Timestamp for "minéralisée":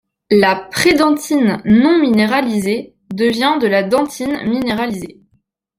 4.49-5.21